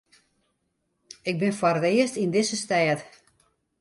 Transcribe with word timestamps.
Ik 1.29 1.35
bin 1.41 1.57
foar 1.59 1.77
it 1.79 1.85
earst 1.89 2.15
yn 2.23 2.31
dizze 2.35 2.57
stêd. 2.63 2.99